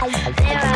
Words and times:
Come 0.00 0.69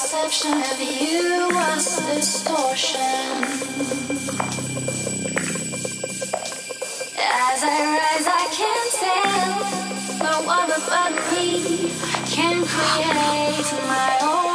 perception 0.00 0.52
of 0.52 0.80
you 0.80 1.48
was 1.50 1.96
distortion. 2.14 3.00
As 7.18 7.62
I 7.64 7.78
rise, 7.98 8.26
I 8.28 8.46
can't 8.58 8.92
tell. 9.02 9.58
No 10.22 10.46
one 10.46 10.70
but 10.88 11.12
me 11.32 11.90
can 12.26 12.64
create 12.64 13.72
my 13.88 14.18
own. 14.22 14.47